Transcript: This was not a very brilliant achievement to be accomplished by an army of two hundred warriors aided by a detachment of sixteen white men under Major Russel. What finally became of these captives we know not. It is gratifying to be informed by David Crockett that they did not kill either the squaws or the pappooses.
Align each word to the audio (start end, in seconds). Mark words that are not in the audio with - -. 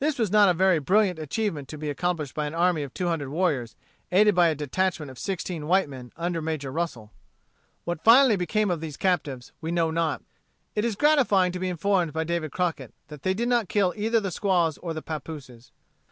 This 0.00 0.18
was 0.18 0.32
not 0.32 0.48
a 0.48 0.52
very 0.52 0.80
brilliant 0.80 1.20
achievement 1.20 1.68
to 1.68 1.78
be 1.78 1.90
accomplished 1.90 2.34
by 2.34 2.44
an 2.46 2.56
army 2.56 2.82
of 2.82 2.92
two 2.92 3.06
hundred 3.06 3.28
warriors 3.28 3.76
aided 4.10 4.34
by 4.34 4.48
a 4.48 4.54
detachment 4.56 5.12
of 5.12 5.16
sixteen 5.16 5.68
white 5.68 5.88
men 5.88 6.10
under 6.16 6.42
Major 6.42 6.72
Russel. 6.72 7.12
What 7.84 8.02
finally 8.02 8.34
became 8.34 8.68
of 8.68 8.80
these 8.80 8.96
captives 8.96 9.52
we 9.60 9.70
know 9.70 9.92
not. 9.92 10.24
It 10.74 10.84
is 10.84 10.96
gratifying 10.96 11.52
to 11.52 11.60
be 11.60 11.68
informed 11.68 12.12
by 12.12 12.24
David 12.24 12.50
Crockett 12.50 12.92
that 13.06 13.22
they 13.22 13.32
did 13.32 13.48
not 13.48 13.68
kill 13.68 13.94
either 13.96 14.18
the 14.18 14.32
squaws 14.32 14.76
or 14.78 14.92
the 14.92 15.02
pappooses. 15.02 15.70